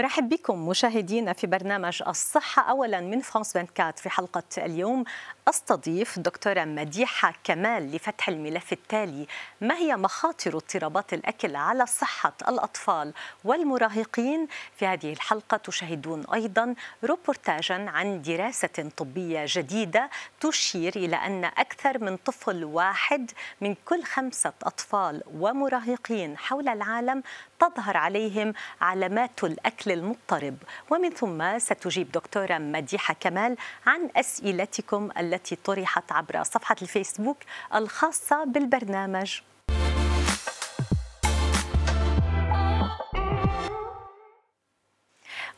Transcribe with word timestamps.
أرحب 0.00 0.28
بكم 0.28 0.68
مشاهدينا 0.68 1.32
في 1.32 1.46
برنامج 1.46 2.02
الصحة. 2.08 2.62
اولا 2.62 3.00
من 3.00 3.20
فرانس 3.20 3.56
24 3.56 3.92
في 3.92 4.10
حلقة 4.10 4.42
اليوم 4.58 5.04
أستضيف 5.48 6.18
دكتورة 6.18 6.64
مديحة 6.64 7.34
كمال 7.44 7.92
لفتح 7.92 8.28
الملف 8.28 8.72
التالي. 8.72 9.26
ما 9.60 9.74
هي 9.74 9.96
مخاطر 9.96 10.56
اضطرابات 10.56 11.12
الأكل 11.12 11.56
على 11.56 11.86
صحة 11.86 12.32
الأطفال 12.48 13.12
والمراهقين؟ 13.44 14.48
في 14.76 14.86
هذه 14.86 15.12
الحلقة 15.12 15.56
تشاهدون 15.56 16.24
أيضا 16.34 16.74
روبورتاجا 17.04 17.90
عن 17.90 18.22
دراسة 18.22 18.90
طبية 18.96 19.44
جديدة 19.48 20.10
تشير 20.40 20.96
إلى 20.96 21.16
أن 21.16 21.44
أكثر 21.44 21.98
من 21.98 22.16
طفل 22.16 22.64
واحد 22.64 23.30
من 23.60 23.74
كل 23.84 24.02
خمسة 24.04 24.52
أطفال 24.62 25.22
ومراهقين 25.34 26.38
حول 26.38 26.68
العالم 26.68 27.22
تظهر 27.60 27.96
عليهم 27.96 28.52
علامات 28.80 29.44
الأكل 29.44 29.92
المضطرب. 29.92 30.56
ومن 30.90 31.10
ثم 31.10 31.58
ستجيب 31.58 32.12
دكتورة 32.12 32.58
مديحة 32.58 33.16
كمال 33.20 33.56
عن 33.86 34.10
أسئلتكم 34.16 35.08
التي 35.18 35.56
طرحت 35.56 36.12
عبر 36.12 36.42
صفحة 36.42 36.76
الفيسبوك 36.82 37.38
الخاصة 37.74 38.44
بالبرنامج. 38.44 39.40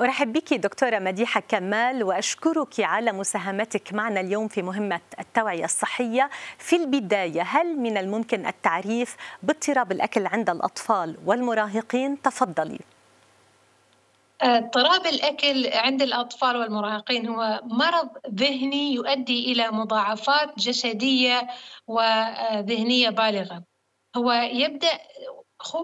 أرحب 0.05 0.33
بك 0.33 0.55
دكتورة 0.55 0.99
مديحة 0.99 1.43
كمال 1.49 2.05
وأشكرك 2.05 2.81
على 2.81 3.13
مساهمتك 3.13 3.93
معنا 3.93 4.21
اليوم 4.21 4.49
في 4.49 4.63
مهمة 4.63 5.01
التوعية 5.19 5.65
الصحية 5.65 6.31
في 6.59 6.77
البداية. 6.77 7.43
هل 7.43 7.77
من 7.77 7.97
الممكن 7.97 8.47
التعريف 8.47 9.17
باضطراب 9.43 9.93
الأكل 9.93 10.27
عند 10.27 10.51
الأطفال 10.51 11.17
والمراهقين؟ 11.27 12.23
تفضلي. 12.23 12.79
اضطراب 14.43 15.07
الأكل 15.07 15.71
عند 15.73 16.03
الأطفال 16.03 16.57
والمراهقين 16.57 17.29
هو 17.29 17.61
مرض 17.65 18.09
ذهني 18.35 18.95
يؤدي 18.95 19.53
إلى 19.53 19.71
مضاعفات 19.71 20.59
جسدية 20.59 21.47
وذهنية 21.87 23.11
بالغة. 23.11 23.63
هو 24.17 24.33
يبدأ 24.33 24.99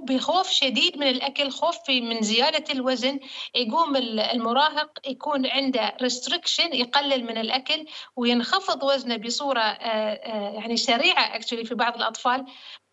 بخوف 0.02 0.50
شديد 0.50 0.98
من 0.98 1.08
الأكل 1.08 1.50
خوف 1.50 1.90
من 1.90 2.22
زيادة 2.22 2.72
الوزن. 2.72 3.20
يقوم 3.54 3.96
المراهق 3.96 4.90
يكون 5.06 5.46
عنده 5.46 5.96
restriction 6.02 6.74
يقلل 6.74 7.24
من 7.24 7.38
الأكل 7.38 7.86
وينخفض 8.16 8.82
وزنه 8.82 9.16
بصورة 9.16 9.60
يعني 9.60 10.76
سريعة 10.76 11.34
actually 11.36 11.64
في 11.64 11.74
بعض 11.74 11.96
الأطفال. 11.96 12.46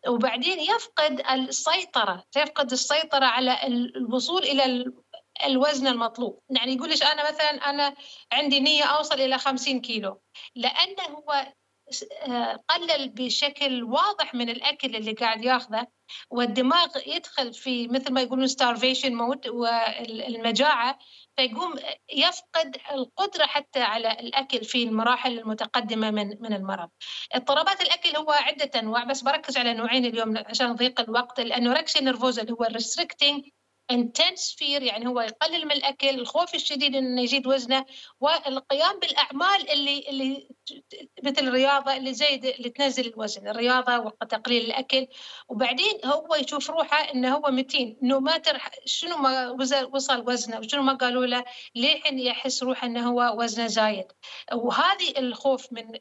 وبعدين 0.08 0.60
يفقد 0.60 1.24
السيطرة 1.32 2.24
يفقد 2.38 2.72
السيطرة 2.72 3.26
على 3.26 3.68
الوصول 3.68 4.44
إلى 4.44 4.86
الوزن 5.46 5.88
المطلوب. 5.88 6.40
يعني 6.50 6.74
يقول 6.74 6.90
لك 6.90 7.04
أنا 7.04 7.30
مثلا 7.30 7.50
أنا 7.50 7.96
عندي 8.32 8.60
نية 8.60 8.84
أوصل 8.84 9.22
إلى 9.22 9.38
50 9.38 9.82
كيلو 9.82 10.22
لأنه 10.56 11.04
هو 11.04 11.46
قلل 12.70 13.10
بشكل 13.10 13.84
واضح 13.84 14.34
من 14.34 14.50
الأكل 14.50 14.96
اللي 14.96 15.14
قاعد 15.14 15.46
ياخذه 15.46 15.88
والدماغ 16.30 16.88
يدخل 17.08 17.54
في 17.54 17.88
مثل 17.88 18.14
ما 18.14 18.22
يقولون 18.22 18.48
starvation 18.48 19.12
مود 19.12 19.48
والمجاعة 19.48 20.98
فيقوم 21.38 21.76
يفقد 22.14 22.78
القدرة 22.92 23.46
حتى 23.46 23.80
على 23.80 24.12
الأكل 24.12 24.64
في 24.64 24.84
المراحل 24.84 25.40
المتقدمة 25.40 26.12
من 26.12 26.28
من 26.40 26.54
المرض. 26.54 26.90
اضطرابات 27.34 27.82
الأكل 27.82 28.18
هو 28.18 28.32
عدة 28.32 28.80
أنواع 28.80 29.04
بس 29.04 29.22
بركز 29.22 29.58
على 29.58 29.74
نوعين 29.74 30.06
اليوم 30.06 30.38
عشان 30.38 30.76
ضيق 30.76 31.00
الوقت 31.00 31.40
ال 31.40 31.47
anorexia 31.47 32.02
nervosa 32.02 32.42
اللي 32.42 32.54
هو 32.54 32.64
ال 32.64 32.70
restricting 32.70 33.46
intense 33.92 34.56
fear 34.58 34.84
يعني 34.84 35.08
هو 35.08 35.22
يقلل 35.22 35.66
من 35.66 35.72
الأكل 35.72 36.10
الخوف 36.10 36.56
الشديد 36.56 36.96
إنه 36.96 37.22
يزيد 37.22 37.48
وزنه 37.48 37.86
والقيام 38.20 39.00
بالأعمال 39.00 39.70
اللي 39.72 40.06
اللي 40.10 40.48
مثل 41.24 41.48
الرياضة 41.48 41.96
اللي 41.98 42.14
زي 42.14 42.36
اللي 42.36 42.70
تنزل 42.70 43.08
الوزن 43.08 43.48
الرياضة 43.48 43.98
وتقليل 44.00 44.66
الأكل. 44.66 45.08
وبعدين 45.50 46.06
هو 46.06 46.36
يشوف 46.36 46.70
روحه 46.70 46.98
إنه 46.98 47.36
هو 47.36 47.52
متين 47.52 47.98
إنه 48.04 48.20
ما 48.20 48.42
شنو 48.86 49.18
ما 49.18 49.50
وصل 49.94 50.30
وزنه 50.30 50.60
وشنو 50.60 50.82
ما 50.84 50.94
قالوا 50.94 51.26
له 51.26 51.44
للحين 51.76 52.20
يحس 52.20 52.64
روحه 52.64 52.88
إنه 52.88 53.10
هو 53.10 53.42
وزنه 53.42 53.68
زايد. 53.68 54.06
وهذه 54.54 55.14
الخوف 55.18 55.74
من 55.74 55.96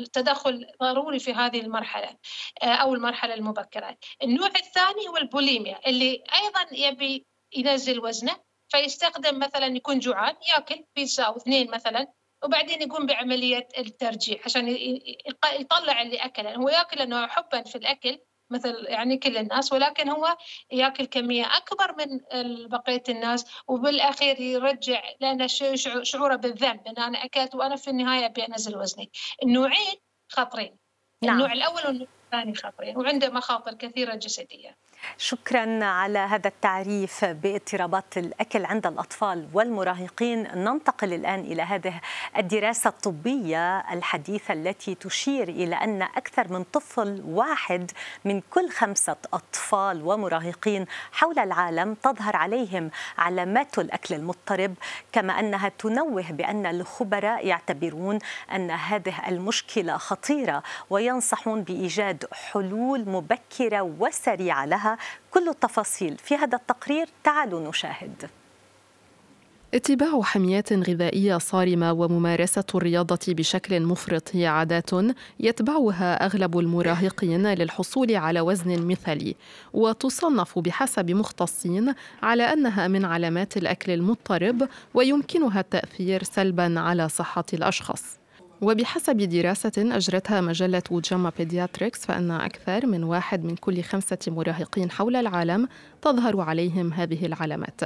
التدخل 0.00 0.66
ضروري 0.82 1.18
في 1.18 1.32
هذه 1.32 1.60
المرحلة 1.60 2.16
أو 2.62 2.94
المرحلة 2.94 3.34
المبكرة. 3.34 3.96
النوع 4.22 4.48
الثاني 4.48 5.08
هو 5.08 5.16
البوليميا 5.16 5.80
اللي 5.86 6.24
أيضا 6.34 6.66
يبي 6.72 7.19
ينزل 7.56 8.00
وزنه 8.00 8.36
فيستخدم 8.68 9.38
مثلا 9.38 9.66
يكون 9.66 9.98
جوعان 9.98 10.34
يأكل 10.48 10.84
بيتزا 10.96 11.22
أو 11.22 11.36
اثنين 11.36 11.70
مثلا 11.70 12.06
وبعدين 12.44 12.82
يقوم 12.82 13.06
بعملية 13.06 13.68
الترجيع 13.78 14.40
عشان 14.44 14.68
يطلع 15.60 16.02
اللي 16.02 16.16
أكله. 16.16 16.54
هو 16.54 16.68
يأكل 16.68 16.98
لأنه 16.98 17.26
حبا 17.26 17.62
في 17.62 17.76
الأكل 17.76 18.18
مثل 18.50 18.86
يعني 18.88 19.16
كل 19.16 19.36
الناس 19.36 19.72
ولكن 19.72 20.08
هو 20.08 20.36
يأكل 20.70 21.04
كمية 21.04 21.56
أكبر 21.56 21.94
من 21.98 22.20
بقية 22.68 23.02
الناس 23.08 23.44
وبالأخير 23.68 24.40
يرجع 24.40 25.02
لأنه 25.20 25.46
شعوره 26.02 26.36
بالذنب 26.36 26.86
إن 26.86 27.02
أنا 27.02 27.24
أكلت 27.24 27.54
وأنا 27.54 27.76
في 27.76 27.90
النهاية 27.90 28.26
أبي 28.26 28.46
انزل 28.46 28.76
وزني. 28.76 29.10
النوعين 29.42 29.94
خطرين. 30.28 30.78
نعم. 31.24 31.34
النوع 31.34 31.52
الأول 31.52 31.86
والنوع 31.86 32.08
الثاني 32.24 32.54
خطرين 32.54 32.96
وعنده 32.96 33.30
مخاطر 33.30 33.74
كثيرة 33.74 34.14
جسدية. 34.14 34.76
شكرا 35.18 35.84
على 35.84 36.18
هذا 36.18 36.48
التعريف 36.48 37.24
باضطرابات 37.24 38.18
الأكل 38.18 38.64
عند 38.64 38.86
الأطفال 38.86 39.48
والمراهقين. 39.52 40.42
ننتقل 40.54 41.12
الآن 41.12 41.40
إلى 41.40 41.62
هذه 41.62 42.00
الدراسة 42.36 42.88
الطبية 42.88 43.78
الحديثة 43.78 44.54
التي 44.54 44.94
تشير 44.94 45.48
إلى 45.48 45.76
أن 45.76 46.02
أكثر 46.02 46.52
من 46.52 46.64
طفل 46.64 47.22
واحد 47.26 47.90
من 48.24 48.40
كل 48.50 48.70
خمسة 48.70 49.16
أطفال 49.32 50.02
ومراهقين 50.02 50.86
حول 51.12 51.38
العالم 51.38 51.94
تظهر 51.94 52.36
عليهم 52.36 52.90
علامات 53.18 53.78
الأكل 53.78 54.14
المضطرب 54.14 54.74
كما 55.12 55.40
أنها 55.40 55.68
تنوه 55.68 56.32
بأن 56.32 56.66
الخبراء 56.66 57.46
يعتبرون 57.46 58.18
أن 58.54 58.70
هذه 58.70 59.28
المشكلة 59.28 59.96
خطيرة 59.96 60.62
وينصحون 60.90 61.62
بإيجاد 61.62 62.24
حلول 62.32 63.08
مبكرة 63.08 63.80
وسريعة 63.82 64.66
لها 64.66 64.89
كل 65.30 65.48
التفاصيل. 65.48 66.16
في 66.18 66.34
هذا 66.34 66.56
التقرير 66.56 67.08
تعالوا 67.24 67.68
نشاهد. 67.68 68.30
اتباع 69.74 70.22
حميات 70.22 70.72
غذائية 70.72 71.38
صارمة 71.38 71.92
وممارسة 71.92 72.64
الرياضة 72.74 73.18
بشكل 73.28 73.82
مفرط 73.82 74.28
هي 74.32 74.46
عادات 74.46 74.90
يتبعها 75.40 76.26
أغلب 76.26 76.58
المراهقين 76.58 77.46
للحصول 77.46 78.16
على 78.16 78.40
وزن 78.40 78.86
مثالي 78.86 79.36
وتصنف 79.72 80.58
بحسب 80.58 81.10
مختصين 81.10 81.94
على 82.22 82.42
أنها 82.42 82.88
من 82.88 83.04
علامات 83.04 83.56
الأكل 83.56 83.92
المضطرب 83.92 84.68
ويمكنها 84.94 85.60
التأثير 85.60 86.22
سلبا 86.22 86.80
على 86.80 87.08
صحة 87.08 87.44
الأشخاص. 87.52 88.19
وبحسب 88.62 89.16
دراسة 89.16 89.72
أجرتها 89.78 90.40
مجلة 90.40 90.82
جاما 90.90 91.32
بيدياتريكس 91.38 92.06
فإن 92.06 92.30
أكثر 92.30 92.86
من 92.86 93.04
واحد 93.04 93.44
من 93.44 93.56
كل 93.56 93.82
خمسة 93.82 94.18
مراهقين 94.26 94.90
حول 94.90 95.16
العالم 95.16 95.68
تظهر 96.02 96.40
عليهم 96.40 96.92
هذه 96.92 97.26
العلامات. 97.26 97.80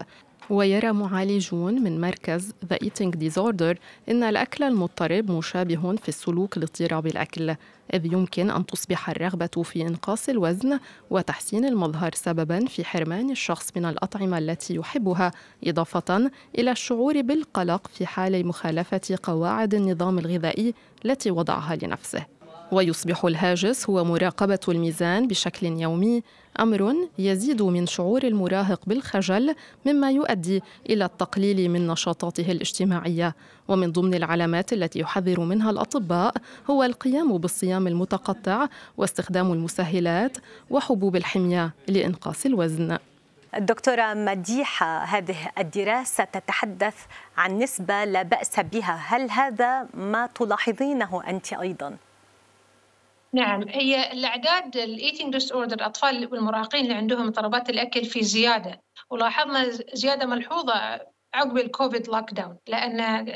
ويرى 0.50 0.92
معالجون 0.92 1.82
من 1.82 2.00
مركز 2.00 2.52
The 2.72 2.76
Eating 2.86 3.10
Disorder 3.18 3.76
إن 4.08 4.22
الأكل 4.22 4.64
المضطرب 4.64 5.30
مشابه 5.30 5.96
في 5.96 6.08
السلوك 6.08 6.58
لاضطراب 6.58 7.06
الأكل. 7.06 7.54
إذ 7.94 8.12
يمكن 8.12 8.50
أن 8.50 8.66
تصبح 8.66 9.10
الرغبة 9.10 9.62
في 9.62 9.82
إنقاص 9.82 10.28
الوزن 10.28 10.80
وتحسين 11.10 11.64
المظهر 11.64 12.10
سببا 12.14 12.66
في 12.66 12.84
حرمان 12.84 13.30
الشخص 13.30 13.70
من 13.76 13.84
الأطعمة 13.84 14.38
التي 14.38 14.74
يحبها 14.74 15.32
إضافة 15.64 16.30
إلى 16.58 16.70
الشعور 16.70 17.20
بالقلق 17.20 17.86
في 17.86 18.06
حال 18.06 18.46
مخالفة 18.46 19.18
قواعد 19.22 19.74
النظام 19.74 20.18
الغذائي 20.18 20.74
التي 21.04 21.30
وضعها 21.30 21.76
لنفسه. 21.76 22.26
ويصبح 22.72 23.24
الهاجس 23.24 23.90
هو 23.90 24.04
مراقبة 24.04 24.60
الميزان 24.68 25.28
بشكل 25.28 25.66
يومي 25.66 26.22
أمر 26.60 26.94
يزيد 27.18 27.62
من 27.62 27.86
شعور 27.86 28.22
المراهق 28.22 28.80
بالخجل 28.86 29.54
مما 29.86 30.10
يؤدي 30.10 30.62
إلى 30.90 31.04
التقليل 31.04 31.70
من 31.70 31.86
نشاطاته 31.86 32.52
الاجتماعية. 32.52 33.34
ومن 33.68 33.92
ضمن 33.92 34.14
العلامات 34.14 34.72
التي 34.72 34.98
يحذر 34.98 35.40
منها 35.40 35.70
الأطباء 35.70 36.34
هو 36.70 36.84
القيام 36.84 37.38
بالصيام 37.38 37.86
المتقطع 37.86 38.68
واستخدام 38.96 39.52
المسهلات 39.52 40.38
وحبوب 40.70 41.16
الحمية 41.16 41.72
لإنقاص 41.88 42.46
الوزن. 42.46 42.98
دكتورة 43.58 44.14
مديحة 44.14 45.04
هذه 45.04 45.36
الدراسة 45.58 46.24
تتحدث 46.24 46.96
عن 47.36 47.58
نسبة 47.58 48.04
لا 48.04 48.22
بأس 48.22 48.60
بها. 48.60 49.00
هل 49.06 49.30
هذا 49.30 49.86
ما 49.94 50.26
تلاحظينه 50.26 51.22
أنت 51.28 51.52
أيضاً؟ 51.52 51.96
نعم 53.34 53.68
هي 53.68 54.12
الأعداد 54.12 54.76
ال 54.76 55.32
eating 55.32 55.52
disorder 55.52 55.76
الأطفال 55.76 56.28
والمراهقين 56.32 56.84
اللي 56.84 56.94
عندهم 56.94 57.26
اضطرابات 57.26 57.70
الأكل 57.70 58.04
في 58.04 58.22
زيادة 58.22 58.82
ولاحظنا 59.10 59.70
زيادة 59.94 60.26
ملحوظة 60.26 61.00
عقب 61.34 61.58
ال 61.58 62.08
COVID 62.08 62.30
lockdown 62.34 62.56
لأن 62.68 63.26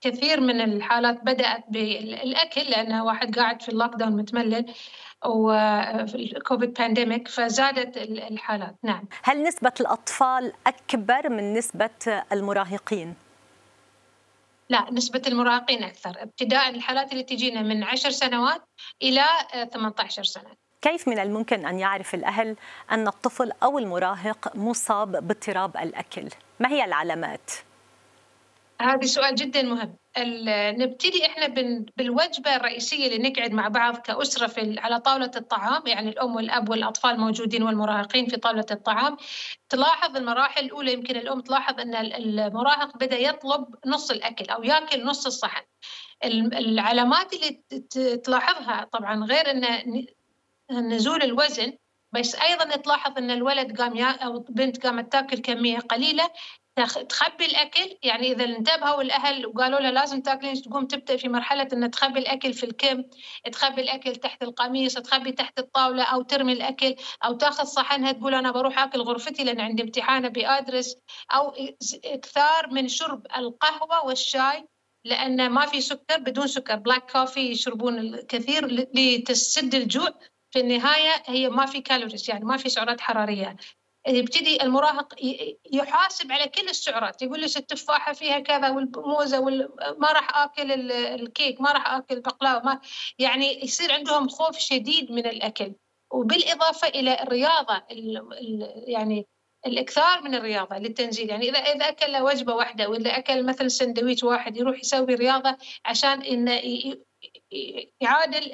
كثير 0.00 0.40
من 0.40 0.60
الحالات 0.60 1.20
بدأت 1.22 1.64
بالأكل 1.68 2.60
لأن 2.60 2.92
واحد 3.00 3.38
قاعد 3.38 3.62
في 3.62 3.68
ال 3.68 3.94
lockdown 3.94 4.12
متملل 4.16 4.66
وفي 5.26 6.14
ال 6.36 6.42
COVID 6.42 6.72
pandemic 6.72 7.28
فزادت 7.28 7.96
الحالات. 7.96 8.76
نعم. 8.82 9.08
هل 9.22 9.42
نسبة 9.42 9.72
الأطفال 9.80 10.52
أكبر 10.66 11.28
من 11.28 11.54
نسبة 11.54 12.22
المراهقين؟ 12.32 13.25
لا 14.68 14.86
نسبة 14.92 15.22
المراهقين 15.26 15.84
أكثر 15.84 16.22
ابتداء 16.22 16.68
الحالات 16.68 17.12
اللي 17.12 17.22
تجينا 17.22 17.62
من 17.62 17.84
10 17.84 18.10
سنوات 18.10 18.62
إلى 19.02 19.24
18 19.72 20.22
سنة 20.22 20.50
كيف 20.82 21.08
من 21.08 21.18
الممكن 21.18 21.66
أن 21.66 21.78
يعرف 21.78 22.14
الأهل 22.14 22.56
أن 22.90 23.08
الطفل 23.08 23.52
أو 23.62 23.78
المراهق 23.78 24.56
مصاب 24.56 25.26
باضطراب 25.26 25.76
الأكل؟ 25.76 26.28
ما 26.60 26.68
هي 26.68 26.84
العلامات؟ 26.84 27.50
هذا 28.80 29.06
سؤال 29.06 29.34
جدا 29.34 29.62
مهم 29.62 29.96
نبتدي 30.78 31.26
إحنا 31.26 31.46
بالوجبة 31.96 32.56
الرئيسية 32.56 33.06
اللي 33.06 33.28
نقعد 33.28 33.52
مع 33.52 33.68
بعض 33.68 33.96
كأسرة 33.96 34.46
في 34.46 34.78
على 34.78 35.00
طاولة 35.00 35.30
الطعام. 35.36 35.82
يعني 35.86 36.08
الأم 36.08 36.36
والأب 36.36 36.68
والأطفال 36.68 37.20
موجودين 37.20 37.62
والمراهقين 37.62 38.26
في 38.26 38.36
طاولة 38.36 38.66
الطعام. 38.70 39.16
تلاحظ 39.68 40.16
المراحل 40.16 40.64
الأولى 40.64 40.92
يمكن 40.92 41.16
الأم 41.16 41.40
تلاحظ 41.40 41.80
إن 41.80 41.94
المراهق 41.94 42.96
بدأ 42.96 43.18
يطلب 43.18 43.74
نص 43.86 44.10
الأكل 44.10 44.44
أو 44.44 44.62
يأكل 44.62 45.04
نص 45.04 45.26
الصحن. 45.26 45.62
العلامات 46.24 47.32
اللي 47.32 47.62
تلاحظها 48.16 48.84
طبعا 48.92 49.24
غير 49.24 49.50
إن 49.50 50.06
نزول 50.70 51.22
الوزن 51.22 51.72
بس 52.12 52.34
أيضا 52.34 52.76
تلاحظ 52.76 53.18
إن 53.18 53.30
الولد 53.30 53.80
قام 53.80 53.98
أو 53.98 54.38
بنت 54.48 54.86
قامت 54.86 55.12
تأكل 55.12 55.38
كمية 55.38 55.78
قليلة 55.78 56.30
تخبي 56.84 57.46
الأكل 57.46 57.98
يعني 58.02 58.32
إذا 58.32 58.44
انتبهوا 58.44 59.02
الاهل 59.02 59.46
وقالوا 59.46 59.80
لها 59.80 59.90
لازم 59.90 60.20
تاكلين 60.20 60.62
تقوم 60.62 60.86
تبدأ 60.86 61.16
في 61.16 61.28
مرحلة 61.28 61.68
إن 61.72 61.90
تخبي 61.90 62.18
الأكل 62.18 62.52
في 62.52 62.66
الكم 62.66 63.04
تخبي 63.52 63.80
الأكل 63.80 64.16
تحت 64.16 64.42
القميص 64.42 64.94
تخبي 64.94 65.32
تحت 65.32 65.58
الطاولة 65.58 66.02
أو 66.02 66.22
ترمي 66.22 66.52
الأكل 66.52 66.96
أو 67.24 67.32
تاخذ 67.32 67.64
صحنها 67.64 68.12
تقول 68.12 68.34
أنا 68.34 68.50
بروح 68.50 68.78
آكل 68.78 69.00
غرفتي 69.00 69.44
لأن 69.44 69.60
عندي 69.60 69.82
امتحان 69.82 70.24
ابي 70.24 70.46
ادرس 70.46 70.96
أو 71.32 71.54
إكثار 72.04 72.70
من 72.70 72.88
شرب 72.88 73.26
القهوة 73.36 74.06
والشاي 74.06 74.68
لأن 75.04 75.50
ما 75.50 75.66
في 75.66 75.80
سكر 75.80 76.18
بدون 76.18 76.46
سكر 76.46 76.76
black 76.76 77.12
coffee 77.12 77.40
يشربون 77.40 77.98
الكثير 77.98 78.66
لتسد 78.94 79.74
الجوع 79.74 80.08
في 80.50 80.60
النهاية 80.60 81.22
هي 81.26 81.48
ما 81.48 81.66
في 81.66 81.80
calories 81.80 82.30
يعني 82.30 82.44
ما 82.44 82.56
في 82.56 82.68
سعرات 82.68 83.00
حرارية. 83.00 83.56
يبتدي 84.08 84.62
المراهق 84.62 85.14
يحاسب 85.72 86.32
على 86.32 86.48
كل 86.48 86.68
السعرات. 86.68 87.22
يقول 87.22 87.40
ليش 87.40 87.56
التفاحة 87.56 88.12
فيها 88.12 88.38
كذا 88.38 88.70
والموزه 88.70 89.40
وال... 89.40 89.68
ما 89.98 90.12
راح 90.12 90.36
آكل 90.36 90.92
الكيك 90.92 91.60
ما 91.60 91.72
راح 91.72 91.94
آكل 91.94 92.20
بقلاوه 92.20 92.62
ما 92.62 92.80
يعني 93.18 93.64
يصير 93.64 93.92
عندهم 93.92 94.28
خوف 94.28 94.58
شديد 94.58 95.12
من 95.12 95.26
الأكل. 95.26 95.74
وبالإضافة 96.10 96.88
إلى 96.88 97.22
الرياضة 97.22 97.82
ال... 97.90 98.16
ال... 98.32 98.84
يعني 98.86 99.26
الإكثار 99.66 100.22
من 100.22 100.34
الرياضة 100.34 100.78
للتنزيل. 100.78 101.30
يعني 101.30 101.48
اذا 101.48 101.58
إذا 101.58 101.88
أكل 101.88 102.16
وجبة 102.16 102.54
واحدة 102.54 102.88
ولا 102.88 103.18
أكل 103.18 103.46
مثلا 103.46 103.68
سندويش 103.68 104.24
واحد 104.24 104.56
يروح 104.56 104.78
يسوي 104.78 105.14
رياضة 105.14 105.56
عشان 105.84 106.22
إنه 106.22 106.60
يعادل 108.00 108.52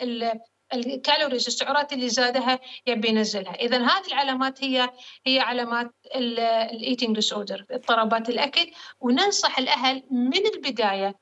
ال 0.75 0.83
calories 0.83 1.47
السعرات 1.47 1.93
اللي 1.93 2.09
زادها 2.09 2.61
يبي 2.87 3.09
ينزلها. 3.09 3.55
اذا 3.55 3.77
هذه 3.77 4.07
العلامات 4.07 4.65
هي 4.65 4.91
هي 5.27 5.41
علامات 5.41 5.95
ال 6.15 7.15
eating 7.15 7.33
disorder 7.33 7.67
اضطرابات 7.71 8.29
الأكل. 8.29 8.71
وننصح 9.01 9.59
الأهل 9.59 10.03
من 10.11 10.47
البداية 10.55 11.15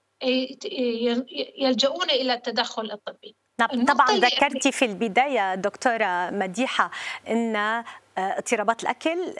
يلجؤون 1.59 2.11
إلى 2.11 2.35
التدخل 2.35 2.91
الطبي. 2.91 3.37
طبعا 3.67 4.07
ذكرتي 4.11 4.73
في 4.73 4.85
البداية 4.85 5.55
دكتورة 5.55 6.31
مديحة 6.31 6.91
إن 7.29 7.85
اضطرابات 8.19 8.83
الأكل 8.83 9.35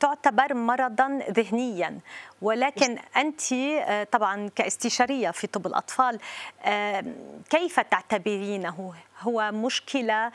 تعتبر 0.00 0.54
مرضا 0.54 1.20
ذهنيا. 1.30 1.98
ولكن 2.42 2.98
أنت 3.16 3.40
طبعا 4.12 4.50
كاستشارية 4.56 5.30
في 5.30 5.46
طب 5.46 5.66
الأطفال 5.66 6.18
كيف 7.50 7.80
تعتبرينه؟ 7.80 8.94
هو 9.20 9.50
مشكلة 9.52 10.32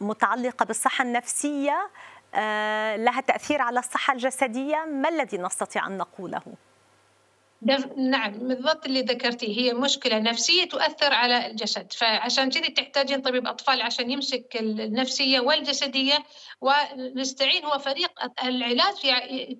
متعلقة 0.00 0.64
بالصحة 0.64 1.04
النفسية 1.04 1.90
لها 2.96 3.20
تأثير 3.26 3.62
على 3.62 3.78
الصحة 3.78 4.12
الجسدية؟ 4.12 4.84
ما 4.84 5.08
الذي 5.08 5.38
نستطيع 5.38 5.86
أن 5.86 5.98
نقوله؟ 5.98 6.42
نعم 7.96 8.32
بالضبط 8.32 8.86
اللي 8.86 9.00
ذكرتيه. 9.00 9.58
هي 9.58 9.74
مشكلة 9.74 10.18
نفسية 10.18 10.64
تؤثر 10.64 11.12
على 11.12 11.46
الجسد. 11.46 11.92
فعشان 11.92 12.50
كذي 12.50 12.68
تحتاجين 12.68 13.20
طبيب 13.20 13.46
أطفال 13.46 13.82
عشان 13.82 14.10
يمسك 14.10 14.56
النفسية 14.60 15.40
والجسدية 15.40 16.18
ونستعين 16.60 17.64
هو 17.64 17.78
فريق 17.78 18.10
العلاج 18.44 18.94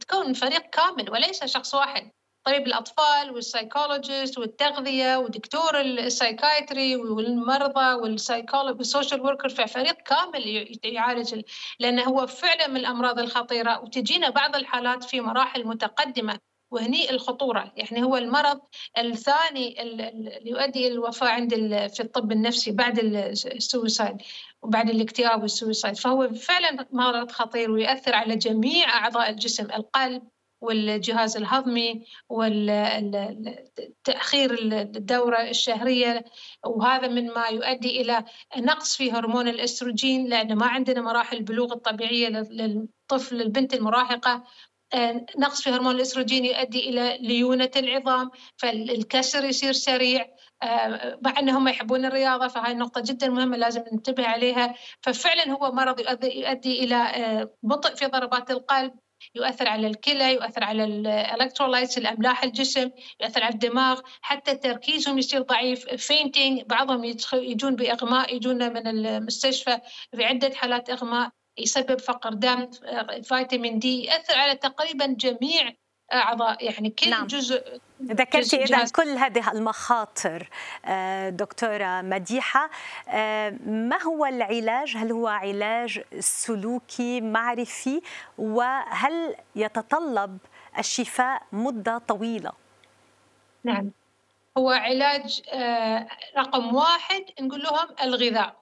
تكون 0.01 0.33
فريق 0.33 0.61
كامل 0.71 1.11
وليس 1.11 1.45
شخص 1.45 1.75
واحد. 1.75 2.11
طبيب 2.45 2.67
الأطفال 2.67 3.31
وال 3.31 3.46
psychologist 3.46 4.39
والتغذية 4.39 5.17
ودكتور 5.17 5.81
ال 5.81 5.91
psychiatry 5.91 6.97
والمرضى 6.97 7.95
والسايكولوجي 7.95 8.79
وال 8.79 8.89
social 8.89 9.21
worker 9.21 9.49
فريق 9.49 9.97
كامل 9.97 10.69
يعالج 10.85 11.43
لأنه 11.81 12.03
هو 12.03 12.27
فعلا 12.27 12.67
من 12.67 12.77
الأمراض 12.77 13.19
الخطيرة. 13.19 13.81
وتجينا 13.81 14.31
بعض 14.31 14.57
الحالات 14.57 15.05
في 15.05 15.21
مراحل 15.21 15.67
متقدمة. 15.67 16.39
وهني 16.71 17.11
الخطورة. 17.11 17.73
يعني 17.77 18.03
هو 18.05 18.17
المرض 18.17 18.61
الثاني 18.99 19.83
اللي 19.83 20.51
يؤدي 20.51 20.87
إلى 20.87 20.95
الوفاة 20.95 21.29
عند 21.29 21.55
في 21.95 22.01
الطب 22.01 22.33
النفسي 22.33 22.73
بعد 22.73 22.99
ال 22.99 23.14
suicide 23.14 24.17
وبعد 24.63 24.91
الاكتئاب 24.91 25.43
والسويسايد. 25.43 25.97
فهو 25.97 26.35
فعلا 26.35 26.87
مرض 26.93 27.31
خطير 27.31 27.71
ويؤثر 27.71 28.15
على 28.15 28.37
جميع 28.37 28.89
أعضاء 28.89 29.31
الجسم 29.31 29.65
القلب 29.65 30.23
والجهاز 30.61 31.37
الهضمي 31.37 32.05
والتأخير 32.29 33.53
الدورة 34.73 35.41
الشهرية. 35.43 36.25
وهذا 36.67 37.09
من 37.09 37.27
ما 37.27 37.47
يؤدي 37.47 38.01
إلى 38.01 38.25
نقص 38.57 38.97
في 38.97 39.13
هرمون 39.13 39.49
الأستروجين 39.49 40.29
لأن 40.29 40.57
ما 40.57 40.67
عندنا 40.67 41.01
مراحل 41.01 41.37
البلوغ 41.37 41.73
الطبيعية 41.73 42.29
للطفل 42.29 43.41
البنت 43.43 43.75
المراهقة. 43.75 44.45
نقص 45.39 45.63
في 45.63 45.71
هرمون 45.71 45.95
الأستروجين 45.95 46.45
يؤدي 46.45 46.89
إلى 46.89 47.19
ليونة 47.21 47.71
العظام 47.77 48.31
فالكسر 48.57 49.45
يصير 49.45 49.73
سريع. 49.73 50.27
آه، 50.63 51.19
مع 51.23 51.39
إنهم 51.39 51.69
يحبون 51.69 52.05
الرياضة 52.05 52.49
فهاي 52.49 52.73
النقطه 52.73 53.01
جدا 53.01 53.29
مهمة 53.29 53.57
لازم 53.57 53.85
ننتبه 53.93 54.27
عليها. 54.27 54.75
ففعلا 55.03 55.53
هو 55.53 55.73
مرض 55.73 56.01
يؤدي 56.25 56.85
إلى 56.85 56.95
آه، 56.97 57.51
بطء 57.63 57.95
في 57.95 58.07
ضربات 58.07 58.51
القلب 58.51 58.93
يؤثر 59.35 59.69
على 59.69 59.87
الكلى 59.87 60.35
يؤثر 60.35 60.65
على 60.65 60.85
ال 60.85 60.94
electrolytes 60.94 61.99
الأملاح 61.99 62.45
الجسم 62.45 62.91
يؤثر 63.21 63.45
على 63.45 63.55
الدماغ. 63.55 64.01
حتى 64.23 64.55
تركيزهم 64.55 65.19
يصير 65.19 65.43
ضعيف. 65.43 65.89
fainting 65.89 66.63
بعضهم 66.63 67.05
يجون 67.33 67.77
بإغماء 67.77 68.37
يجون 68.37 68.73
من 68.73 68.87
المستشفى 68.87 69.79
في 70.17 70.25
عده 70.25 70.55
حالات 70.55 70.91
إغماء. 70.91 71.38
يسبب 71.59 72.01
فقر 72.01 72.35
دم 72.35 72.71
فيتامين 73.23 73.79
D 73.79 74.05
يأثر 74.05 74.39
على 74.39 74.55
تقريبا 74.55 75.07
جميع 75.07 75.75
أعضاء 76.13 76.65
يعني 76.65 76.91
كل 76.91 77.11
نعم. 77.11 77.27
جزء 77.27 77.81
ذكرتي 78.03 78.65
اذا 78.65 78.85
كل 78.85 79.09
هذه 79.09 79.53
المخاطر 79.53 80.49
آه، 80.85 81.31
دكتورة 81.31 82.03
مديحة. 82.03 82.71
آه، 83.09 83.51
ما 83.67 84.03
هو 84.03 84.27
العلاج؟ 84.27 84.97
هل 84.97 85.13
هو 85.13 85.29
علاج 85.29 86.01
سلوكي 86.19 87.21
معرفي؟ 87.21 88.01
وهل 88.39 89.35
يتطلب 89.57 90.39
الشفاء 90.79 91.43
مدة 91.53 91.99
طويلة؟ 91.99 92.53
نعم. 93.65 93.91
هو 94.59 94.71
علاج 94.71 95.43
آه، 95.53 96.09
رقم 96.39 96.75
واحد 96.75 97.25
نقول 97.41 97.63
لهم 97.63 97.89
الغذاء. 98.03 98.57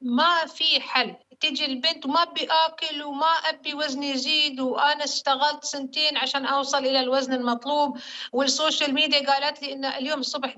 ما 0.00 0.46
في 0.46 0.80
حل. 0.80 1.16
تجي 1.40 1.64
البنت 1.64 2.06
وما 2.06 2.22
ابي 2.22 2.48
اكل 2.50 3.02
وما 3.02 3.26
أبي 3.26 3.74
وزني 3.74 4.10
يزيد 4.10 4.60
وأنا 4.60 5.04
اشتغلت 5.04 5.64
سنتين 5.64 6.16
عشان 6.16 6.46
أوصل 6.46 6.78
إلى 6.78 7.00
الوزن 7.00 7.32
المطلوب. 7.32 7.98
وال 8.32 8.48
social 8.48 8.94
media 8.94 9.32
قالت 9.32 9.62
لي 9.62 9.72
إن 9.72 9.84
اليوم 9.84 10.20
الصبح 10.20 10.54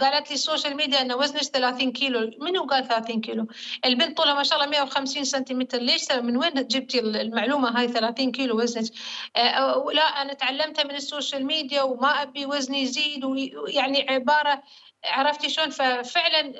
قالت 0.00 0.30
لي 0.30 0.34
ال 0.34 0.40
social 0.40 0.76
media 0.76 1.00
إن 1.00 1.12
وزنك 1.12 1.42
30 1.42 1.92
كيلو. 1.92 2.30
منو 2.40 2.64
قال 2.64 2.88
30 2.88 3.20
كيلو؟ 3.20 3.46
البنت 3.84 4.16
طولها 4.16 4.34
ما 4.34 4.42
شاء 4.42 4.58
الله 4.58 4.70
150 4.70 5.24
سنتيمتر. 5.24 5.78
ليش؟ 5.78 6.12
من 6.12 6.36
وين 6.36 6.52
جبتي 6.54 6.98
المعلومة 7.00 7.78
هاي 7.78 7.88
30 7.88 8.32
كيلو 8.32 8.58
وزنك؟ 8.60 8.92
آه 9.36 9.86
لا 9.92 10.02
أنا 10.02 10.32
تعلمتها 10.32 10.84
من 10.84 10.94
ال 10.94 11.01
social 11.01 11.46
media 11.46 11.82
وما 11.82 12.22
أبي 12.22 12.46
وزني 12.46 12.82
يزيد 12.82 13.24
ويعني 13.24 14.06
عبارة 14.10 14.62
عرفتي 15.04 15.48
شلون؟ 15.48 15.70
ففعلا 15.70 16.52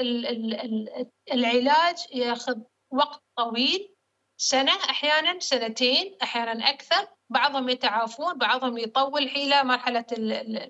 العلاج 1.32 1.96
ياخذ 2.14 2.56
وقت 2.90 3.21
طويل 3.36 3.94
سنة 4.36 4.72
أحيانا 4.72 5.40
سنتين 5.40 6.16
أحيانا 6.22 6.70
أكثر. 6.70 7.06
بعضهم 7.30 7.68
يتعافون 7.68 8.38
بعضهم 8.38 8.78
يطول. 8.78 9.22
إلى 9.22 9.64
مرحلة 9.64 10.04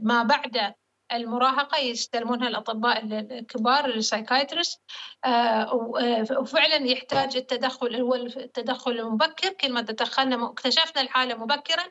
ما 0.00 0.22
بعد 0.22 0.74
المراهقة 1.12 1.78
يستلمونها 1.78 2.48
الأطباء 2.48 3.04
الكبار 3.04 3.84
السايكايترست 3.84 4.80
آه، 5.24 5.28
آه، 5.28 6.26
وفعلا 6.38 6.76
يحتاج 6.76 7.36
التدخل 7.36 7.96
هو 7.96 8.14
التدخل 8.14 8.90
المبكر. 8.90 9.48
كل 9.48 9.72
ما 9.72 9.82
تدخلنا 9.82 10.46
اكتشفنا 10.46 11.02
الحالة 11.02 11.34
مبكرا 11.34 11.84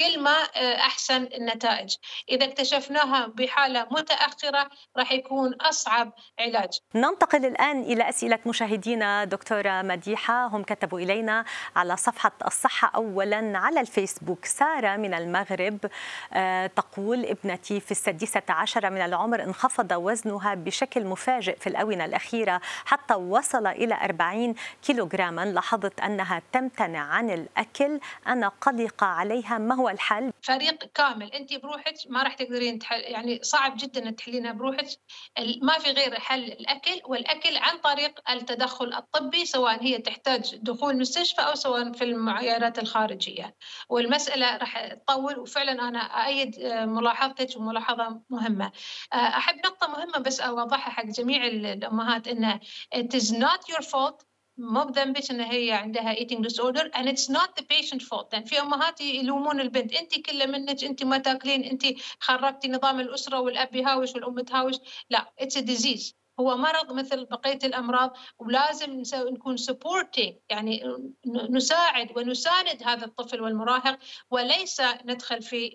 كل 0.00 0.20
ما 0.22 0.42
آه، 0.42 0.76
أحسن 0.76 1.28
النتائج. 1.34 1.94
إذا 2.28 2.44
اكتشفناها 2.44 3.26
بحالة 3.26 3.86
متأخرة 3.90 4.68
راح 4.96 5.12
يكون 5.12 5.54
أصعب 5.54 6.12
علاج. 6.40 6.78
ننتقل 6.94 7.46
الآن 7.46 7.82
إلى 7.82 8.08
أسئلة 8.08 8.38
مشاهدينا. 8.46 9.24
دكتورة 9.24 9.82
مديحة 9.82 10.46
هم 10.46 10.62
كتبوا 10.62 11.00
إلينا 11.00 11.44
على 11.76 11.96
صفحة 11.96 12.32
الصحة 12.46 12.92
اولا 12.94 13.58
على 13.58 13.80
الفيسبوك. 13.80 14.44
سارة 14.44 14.96
من 14.96 15.14
المغرب 15.14 15.78
آه، 16.32 16.66
تقول 16.66 17.24
ابنتي 17.26 17.80
في 17.80 17.90
السادسة 17.90 18.42
عشر 18.48 18.90
من 18.90 19.00
العمر 19.00 19.42
انخفض 19.42 19.92
وزنها 19.92 20.54
بشكل 20.54 21.04
مفاجئ 21.04 21.56
في 21.58 21.66
الآونة 21.66 22.04
الأخيرة 22.04 22.60
حتى 22.84 23.14
وصل 23.14 23.66
إلى 23.66 23.94
40 23.94 24.54
كيلوغراما. 24.82 25.44
لاحظت 25.44 26.00
أنها 26.00 26.42
تمتنع 26.52 27.00
عن 27.00 27.30
الأكل. 27.30 28.00
أنا 28.26 28.48
قلقه 28.60 29.06
عليها. 29.06 29.58
ما 29.58 29.74
هو 29.74 29.85
هو 29.86 29.90
الحل؟ 29.90 30.32
فريق 30.42 30.84
كامل 30.84 31.32
انت 31.32 31.54
بروحك 31.54 31.94
ما 32.08 32.22
راح 32.22 32.34
تقدرين 32.34 32.78
تحل 32.78 33.00
يعني 33.00 33.40
صعب 33.42 33.76
جدا 33.76 34.10
تحلينها 34.10 34.52
بروحك. 34.52 34.86
ما 35.62 35.78
في 35.78 35.90
غير 35.90 36.20
حل 36.20 36.44
الأكل 36.44 37.00
والأكل 37.04 37.56
عن 37.56 37.78
طريق 37.78 38.30
التدخل 38.30 38.94
الطبي 38.94 39.44
سواء 39.44 39.82
هي 39.82 39.98
تحتاج 39.98 40.56
دخول 40.56 40.98
مستشفى 40.98 41.40
أو 41.40 41.54
سواء 41.54 41.92
في 41.92 42.04
المعايرات 42.04 42.78
الخارجية. 42.78 43.56
والمسألة 43.88 44.56
راح 44.56 44.86
تطول 44.86 45.38
وفعلا 45.38 45.72
أنا 45.88 45.98
ايد 45.98 46.60
ملاحظتك 46.64 47.56
وملاحظة 47.56 48.20
مهمة. 48.30 48.72
أحب 49.12 49.56
نقطة 49.56 49.88
مهمة 49.88 50.18
بس 50.18 50.40
أوضحها 50.40 50.90
حق 50.90 51.06
جميع 51.06 51.46
الأمهات 51.46 52.28
إنه 52.28 52.60
it 52.96 53.14
is 53.14 53.32
not 53.32 53.60
your 53.68 53.82
fault 53.82 54.35
مو 54.58 54.84
بذنبك 54.84 55.30
ان 55.30 55.40
هي 55.40 55.72
عندها 55.72 56.14
eating 56.14 56.42
disorder 56.42 56.90
and 56.94 57.08
it's 57.08 57.28
not 57.28 57.56
the 57.56 57.62
patient 57.62 58.02
fault. 58.02 58.32
يعني 58.32 58.46
في 58.46 58.60
أمهات 58.60 59.00
يلومون 59.00 59.60
البنت. 59.60 59.92
أنت 59.94 60.18
كله 60.26 60.46
منك 60.46 60.84
أنت 60.84 61.02
ما 61.02 61.18
تاكلين 61.18 61.64
أنت 61.64 61.82
خربتي 62.20 62.68
نظام 62.68 63.00
الأسرة 63.00 63.40
والأب 63.40 63.74
يهاوش 63.76 64.14
والأم 64.14 64.40
تهاوش. 64.40 64.74
لا 65.10 65.32
a 65.40 65.62
disease. 65.62 66.25
هو 66.40 66.56
مرض 66.56 66.92
مثل 66.92 67.24
بقية 67.24 67.58
الأمراض 67.64 68.16
ولازم 68.38 69.02
نكون 69.14 69.56
سبورتنج 69.56 70.34
يعني 70.50 70.82
نساعد 71.50 72.12
ونساند 72.16 72.82
هذا 72.84 73.04
الطفل 73.04 73.40
والمراهق 73.40 73.98
وليس 74.30 74.82
ندخل 75.04 75.42
في 75.42 75.74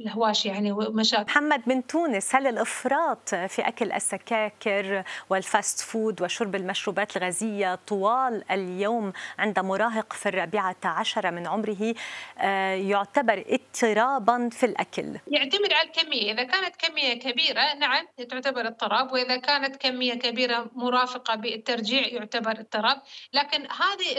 الهواش 0.00 0.46
يعني 0.46 0.72
ومشاكل. 0.72 1.24
محمد 1.24 1.62
من 1.66 1.86
تونس 1.86 2.34
هل 2.34 2.46
الإفراط 2.46 3.28
في 3.34 3.68
أكل 3.68 3.92
السكاكر 3.92 5.04
وال 5.30 5.47
fast 5.47 5.80
food 5.80 6.22
وشرب 6.22 6.54
المشروبات 6.54 7.16
الغازية 7.16 7.74
طوال 7.74 8.50
اليوم 8.50 9.12
عند 9.38 9.58
مراهق 9.58 10.12
في 10.12 10.28
الرابعة 10.28 10.76
عشر 10.84 11.30
من 11.30 11.46
عمره 11.46 11.94
آه، 12.38 12.74
يعتبر 12.74 13.44
اضطرابا 13.48 14.48
في 14.52 14.66
الأكل؟ 14.66 15.18
يعتمد 15.26 15.72
على 15.72 15.88
الكمية 15.88 16.32
إذا 16.32 16.42
كانت 16.42 16.76
كمية 16.76 17.14
كبيرة 17.14 17.74
نعم 17.74 18.06
تعتبر 18.28 18.66
اضطراب 18.66 19.12
وإذا 19.12 19.36
كانت 19.50 19.76
كمية 19.76 20.14
كبيرة 20.14 20.70
مرافقة 20.74 21.34
بالترجيع 21.34 22.06
يعتبر 22.06 22.50
اضطراب 22.50 23.02
لكن 23.32 23.62
هذه 23.70 24.14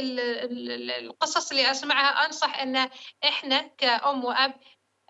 القصص 0.99 1.51
اللي 1.51 1.71
أسمعها 1.71 2.25
أنصح 2.25 2.59
إن 2.59 2.89
إحنا 3.23 3.71
كأم 3.77 4.25
وأب 4.25 4.53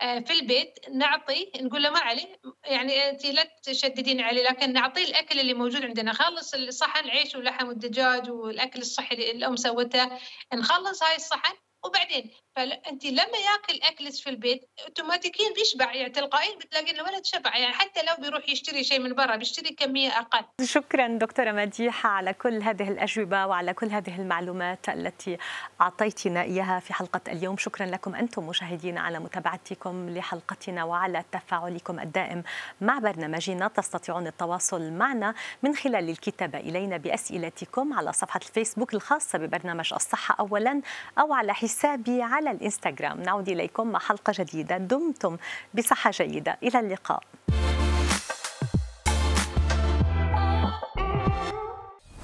آه، 0.00 0.18
في 0.18 0.32
البيت 0.32 0.78
نعطي 0.90 1.52
نقول 1.60 1.82
له 1.82 1.90
ما 1.90 1.98
عليه 1.98 2.40
يعني 2.64 3.08
انت 3.10 3.26
لا 3.26 3.44
تشددين 3.62 4.20
عليه 4.20 4.42
لكن 4.42 4.72
نعطيه 4.72 5.04
الأكل 5.04 5.40
اللي 5.40 5.54
موجود 5.54 5.84
عندنا. 5.84 6.12
خلص 6.12 6.54
الصحن 6.54 7.10
عيش 7.10 7.34
ولحم 7.34 7.68
والدجاج 7.68 8.30
والأكل 8.30 8.80
الصحي 8.80 9.14
اللي 9.14 9.30
الأم 9.30 9.56
سوته 9.56 10.10
نخلص 10.54 11.02
هاي 11.02 11.16
الصحن 11.16 11.54
وبعدين 11.84 12.30
فانت 12.56 13.04
لما 13.04 13.18
ياكل 13.18 13.82
اكلك 13.82 14.12
في 14.12 14.30
البيت 14.30 14.70
اوتوماتيكيا 14.84 15.52
بيشبع 15.54 15.94
يعني 15.94 16.10
تلقائيا 16.10 16.56
بتلاقين 16.56 16.94
الولد 17.00 17.24
شبع 17.24 17.56
يعني 17.56 17.72
حتى 17.72 18.02
لو 18.02 18.14
بيروح 18.18 18.48
يشتري 18.48 18.84
شيء 18.84 18.98
من 18.98 19.14
برا 19.14 19.36
بيشتري 19.36 19.74
كمية 19.74 20.08
أقل. 20.08 20.44
شكرا 20.64 21.08
دكتورة 21.08 21.52
مديحة 21.52 22.08
على 22.08 22.32
كل 22.32 22.62
هذه 22.62 22.88
الأجوبة 22.88 23.46
وعلى 23.46 23.74
كل 23.74 23.86
هذه 23.86 24.20
المعلومات 24.20 24.88
التي 24.88 25.38
أعطيتنا 25.80 26.42
إياها 26.42 26.80
في 26.80 26.94
حلقة 26.94 27.20
اليوم، 27.28 27.56
شكرا 27.56 27.86
لكم 27.86 28.14
أنتم 28.14 28.46
مشاهدينا 28.46 29.00
على 29.00 29.18
متابعتكم 29.18 30.10
لحلقتنا 30.10 30.84
وعلى 30.84 31.24
تفاعلكم 31.32 32.00
الدائم 32.00 32.42
مع 32.80 32.98
برنامجنا، 32.98 33.68
تستطيعون 33.68 34.26
التواصل 34.26 34.92
معنا 34.92 35.34
من 35.62 35.76
خلال 35.76 36.10
الكتابة 36.10 36.58
إلينا 36.58 36.96
بأسئلتكم 36.96 37.92
على 37.92 38.12
صفحة 38.12 38.40
الفيسبوك 38.42 38.94
الخاصة 38.94 39.38
ببرنامج 39.38 39.92
الصحة 39.94 40.36
اولا 40.40 40.82
أو 41.18 41.32
على 41.32 41.54
حسابي 41.54 42.22
على 42.22 42.41
على 42.48 42.56
الإنستغرام. 42.56 43.22
نعود 43.22 43.48
إليكم 43.48 43.86
مع 43.86 43.98
حلقة 43.98 44.32
جديدة. 44.38 44.78
دمتم 44.78 45.36
بصحة 45.74 46.10
جيدة. 46.10 46.58
إلى 46.62 46.80
اللقاء. 46.80 47.22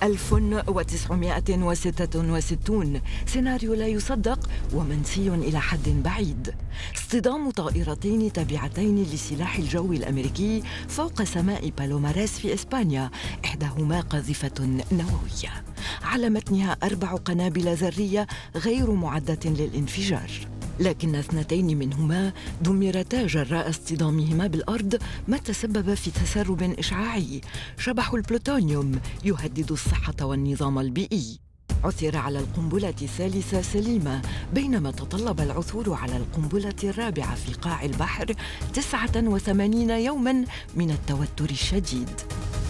1966 0.08 3.00
سيناريو 3.26 3.74
لا 3.74 3.86
يصدق 3.86 4.50
ومنسي 4.74 5.28
إلى 5.28 5.60
حد 5.60 5.88
بعيد. 5.88 6.54
اصطدام 6.96 7.50
طائرتين 7.50 8.32
تابعتين 8.32 9.02
لسلاح 9.02 9.56
الجو 9.56 9.92
الأمريكي 9.92 10.62
فوق 10.88 11.22
سماء 11.22 11.72
بالوماريس 11.78 12.38
في 12.38 12.54
إسبانيا. 12.54 13.10
إحداهما 13.44 14.00
قاذفة 14.00 14.80
نووية. 14.92 15.64
على 16.02 16.30
متنها 16.30 16.76
أربع 16.82 17.14
قنابل 17.14 17.74
ذرية 17.74 18.26
غير 18.56 18.90
معدة 18.90 19.40
للانفجار. 19.44 20.30
لكن 20.80 21.14
اثنتين 21.14 21.78
منهما 21.78 22.32
دمرتا 22.62 23.26
جراء 23.26 23.68
اصطدامهما 23.70 24.46
بالأرض 24.46 24.98
ما 25.28 25.38
تسبب 25.38 25.94
في 25.94 26.10
تسرب 26.10 26.62
إشعاعي. 26.62 27.40
شبح 27.78 28.12
البلوتونيوم 28.14 29.00
يهدد 29.24 29.72
الصحة 29.72 30.14
والنظام 30.22 30.78
البيئي. 30.78 31.38
عثر 31.84 32.16
على 32.16 32.38
القنبلة 32.38 32.94
الثالثة 33.02 33.62
سليمة 33.62 34.22
بينما 34.54 34.90
تطلب 34.90 35.40
العثور 35.40 35.94
على 35.94 36.16
القنبلة 36.16 36.74
الرابعة 36.84 37.34
في 37.34 37.52
قاع 37.52 37.84
البحر 37.84 38.34
89 38.74 39.90
يوما 39.90 40.44
من 40.76 40.90
التوتر 40.90 41.50
الشديد. 41.50 42.10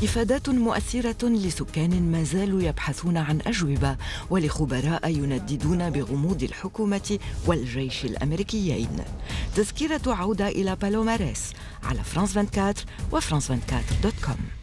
إفادات 0.03 0.49
مؤثرة 0.49 1.29
لسكان 1.29 2.13
ما 2.13 2.23
زالوا 2.23 2.63
يبحثون 2.63 3.17
عن 3.17 3.41
أجوبة 3.47 3.97
ولخبراء 4.31 5.09
ينددون 5.09 5.91
بغموض 5.91 6.43
الحكومة 6.43 7.19
والجيش 7.47 8.05
الأمريكيين. 8.05 9.05
تذكرة 9.57 10.15
عودة 10.15 10.49
إلى 10.49 10.77
بالوماريس 10.77 11.53
على 11.83 12.05
فرانس 12.05 12.37
24 12.37 12.75
وفرانس 13.13 13.51
24 13.51 13.83
dot 14.03 14.15
com. 14.25 14.58